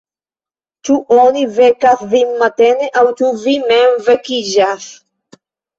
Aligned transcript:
Ĉu 0.87 0.95
oni 1.17 1.43
vekas 1.59 2.01
vin 2.15 2.33
matene, 2.41 2.91
aŭ 3.03 3.07
ĉu 3.21 3.33
vi 3.45 3.57
mem 3.71 4.05
vekiĝas? 4.11 4.93